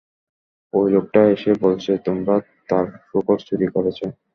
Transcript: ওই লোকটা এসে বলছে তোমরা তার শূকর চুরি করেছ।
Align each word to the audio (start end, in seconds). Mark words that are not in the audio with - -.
ওই 0.73 0.87
লোকটা 0.95 1.21
এসে 1.35 1.51
বলছে 1.63 1.91
তোমরা 2.05 2.35
তার 2.69 2.85
শূকর 3.07 3.37
চুরি 3.47 3.67
করেছ। 3.75 3.99